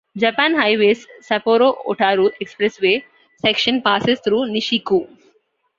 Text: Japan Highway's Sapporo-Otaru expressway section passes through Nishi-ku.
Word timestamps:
Japan 0.17 0.57
Highway's 0.59 1.05
Sapporo-Otaru 1.21 2.31
expressway 2.41 3.03
section 3.39 3.83
passes 3.83 4.19
through 4.21 4.49
Nishi-ku. 4.49 5.07